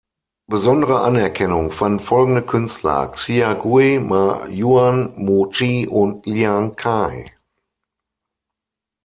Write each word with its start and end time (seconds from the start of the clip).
Besondere 0.47 1.01
Anerkennung 1.01 1.71
fanden 1.71 1.99
folgende 1.99 2.41
Künstler: 2.41 3.09
Xia 3.09 3.53
Gui, 3.53 3.99
Ma 3.99 4.47
Yuan, 4.47 5.13
Mu 5.15 5.47
Chi 5.51 5.87
und 5.87 6.25
Liang 6.25 6.75
Kai. 6.75 7.27